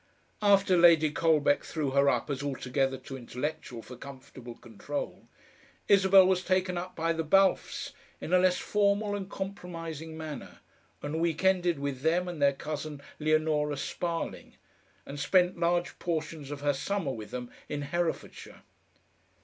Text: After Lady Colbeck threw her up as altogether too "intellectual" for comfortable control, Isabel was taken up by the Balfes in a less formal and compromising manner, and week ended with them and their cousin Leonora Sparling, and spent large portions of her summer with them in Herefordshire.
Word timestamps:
After 0.41 0.75
Lady 0.79 1.11
Colbeck 1.11 1.63
threw 1.63 1.91
her 1.91 2.09
up 2.09 2.31
as 2.31 2.41
altogether 2.41 2.97
too 2.97 3.15
"intellectual" 3.15 3.83
for 3.83 3.95
comfortable 3.95 4.55
control, 4.55 5.27
Isabel 5.87 6.25
was 6.25 6.43
taken 6.43 6.75
up 6.75 6.95
by 6.95 7.13
the 7.13 7.23
Balfes 7.23 7.91
in 8.19 8.33
a 8.33 8.39
less 8.39 8.57
formal 8.57 9.15
and 9.15 9.29
compromising 9.29 10.17
manner, 10.17 10.61
and 11.03 11.21
week 11.21 11.43
ended 11.43 11.77
with 11.77 12.01
them 12.01 12.27
and 12.27 12.41
their 12.41 12.53
cousin 12.53 12.99
Leonora 13.19 13.77
Sparling, 13.77 14.55
and 15.05 15.19
spent 15.19 15.59
large 15.59 15.99
portions 15.99 16.49
of 16.49 16.61
her 16.61 16.73
summer 16.73 17.11
with 17.11 17.29
them 17.29 17.51
in 17.69 17.83
Herefordshire. 17.83 18.63